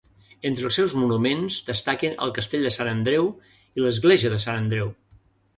Entre 0.49 0.63
els 0.69 0.77
seus 0.79 0.95
monuments 1.01 1.57
destaquen 1.67 2.17
el 2.29 2.33
Castell 2.39 2.65
de 2.69 2.71
Sant 2.79 2.91
Andreu 2.95 3.29
i 3.51 3.85
l'Església 3.85 4.33
de 4.37 4.45
Sant 4.49 4.63
Andreu. 4.65 4.91